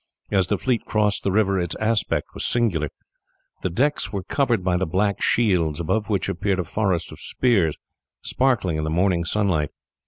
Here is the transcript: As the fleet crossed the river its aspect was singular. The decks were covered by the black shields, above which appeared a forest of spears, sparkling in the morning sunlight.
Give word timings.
As 0.31 0.47
the 0.47 0.57
fleet 0.57 0.83
crossed 0.85 1.21
the 1.23 1.31
river 1.31 1.59
its 1.59 1.75
aspect 1.75 2.29
was 2.33 2.43
singular. 2.43 2.89
The 3.61 3.69
decks 3.69 4.11
were 4.11 4.23
covered 4.23 4.63
by 4.63 4.77
the 4.77 4.87
black 4.87 5.21
shields, 5.21 5.79
above 5.79 6.09
which 6.09 6.27
appeared 6.27 6.57
a 6.59 6.63
forest 6.63 7.11
of 7.11 7.19
spears, 7.19 7.77
sparkling 8.23 8.77
in 8.77 8.83
the 8.83 8.89
morning 8.89 9.25
sunlight. 9.25 9.69